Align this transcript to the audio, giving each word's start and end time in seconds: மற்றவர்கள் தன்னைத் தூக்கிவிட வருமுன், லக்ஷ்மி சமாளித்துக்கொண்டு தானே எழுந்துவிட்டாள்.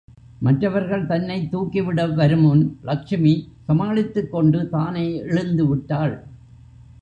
மற்றவர்கள் 0.39 1.05
தன்னைத் 1.05 1.55
தூக்கிவிட 1.55 2.15
வருமுன், 2.15 2.77
லக்ஷ்மி 2.83 3.49
சமாளித்துக்கொண்டு 3.63 4.69
தானே 4.69 5.21
எழுந்துவிட்டாள். 5.21 6.19